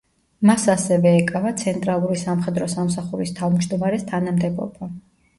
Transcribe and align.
მას 0.49 0.63
ასევე 0.73 1.09
ეკავა 1.17 1.49
ცენტრალური 1.63 2.17
სამხედრო 2.21 2.67
სამსახურის 2.71 3.33
თავმჯდომარეს 3.41 4.07
თანამდებობა. 4.13 4.89